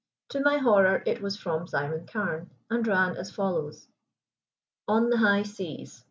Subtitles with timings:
[0.29, 3.87] To my horror, it was from Simon Carne, and ran as follows:
[4.89, 5.99] "_On the High Seas.